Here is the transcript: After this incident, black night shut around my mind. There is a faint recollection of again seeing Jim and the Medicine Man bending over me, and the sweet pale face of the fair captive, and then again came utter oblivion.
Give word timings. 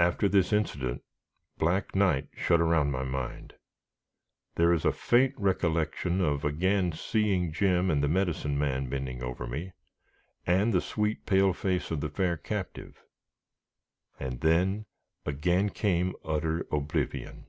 After 0.00 0.28
this 0.28 0.52
incident, 0.52 1.04
black 1.58 1.94
night 1.94 2.26
shut 2.36 2.60
around 2.60 2.90
my 2.90 3.04
mind. 3.04 3.54
There 4.56 4.72
is 4.72 4.84
a 4.84 4.90
faint 4.90 5.32
recollection 5.38 6.20
of 6.20 6.44
again 6.44 6.90
seeing 6.90 7.52
Jim 7.52 7.88
and 7.88 8.02
the 8.02 8.08
Medicine 8.08 8.58
Man 8.58 8.88
bending 8.88 9.22
over 9.22 9.46
me, 9.46 9.70
and 10.44 10.72
the 10.74 10.80
sweet 10.80 11.24
pale 11.24 11.52
face 11.52 11.92
of 11.92 12.00
the 12.00 12.10
fair 12.10 12.36
captive, 12.36 13.04
and 14.18 14.40
then 14.40 14.86
again 15.24 15.68
came 15.70 16.16
utter 16.24 16.66
oblivion. 16.72 17.46